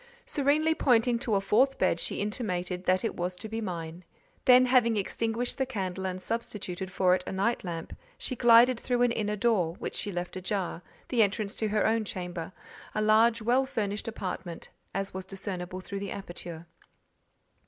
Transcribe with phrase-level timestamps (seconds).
[0.25, 4.03] Serenely pointing to a fourth bed, she intimated that it was to be mine;
[4.45, 9.03] then, having extinguished the candle and substituted for it a night lamp, she glided through
[9.03, 12.51] an inner door, which she left ajar—the entrance to her own chamber,
[12.95, 16.65] a large, well furnished apartment; as was discernible through the aperture.